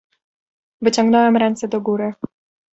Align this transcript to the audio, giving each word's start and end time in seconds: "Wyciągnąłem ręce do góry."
"Wyciągnąłem 0.81 1.37
ręce 1.37 1.67
do 1.67 1.81
góry." 1.81 2.13